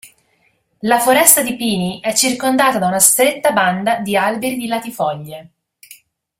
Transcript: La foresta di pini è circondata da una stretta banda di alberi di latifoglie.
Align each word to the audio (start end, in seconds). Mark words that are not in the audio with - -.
La 0.79 0.97
foresta 0.97 1.43
di 1.43 1.55
pini 1.55 1.99
è 2.01 2.11
circondata 2.15 2.79
da 2.79 2.87
una 2.87 2.97
stretta 2.97 3.51
banda 3.51 3.99
di 3.99 4.17
alberi 4.17 4.57
di 4.57 4.65
latifoglie. 4.65 5.49